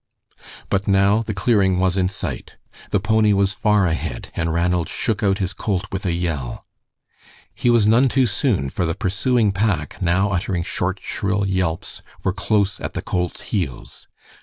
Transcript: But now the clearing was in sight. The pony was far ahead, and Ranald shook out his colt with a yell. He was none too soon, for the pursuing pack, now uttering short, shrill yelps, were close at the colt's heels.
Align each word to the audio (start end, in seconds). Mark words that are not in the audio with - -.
But 0.71 0.87
now 0.87 1.21
the 1.21 1.33
clearing 1.35 1.77
was 1.77 1.95
in 1.95 2.09
sight. 2.09 2.57
The 2.89 2.99
pony 2.99 3.33
was 3.33 3.53
far 3.53 3.85
ahead, 3.85 4.31
and 4.35 4.51
Ranald 4.51 4.89
shook 4.89 5.21
out 5.21 5.37
his 5.37 5.53
colt 5.53 5.85
with 5.91 6.07
a 6.07 6.11
yell. 6.11 6.65
He 7.53 7.69
was 7.69 7.85
none 7.85 8.09
too 8.09 8.25
soon, 8.25 8.71
for 8.71 8.83
the 8.87 8.95
pursuing 8.95 9.51
pack, 9.51 10.01
now 10.01 10.31
uttering 10.31 10.63
short, 10.63 10.99
shrill 10.99 11.45
yelps, 11.47 12.01
were 12.23 12.33
close 12.33 12.79
at 12.79 12.93
the 12.95 13.03
colt's 13.03 13.41
heels. 13.53 14.07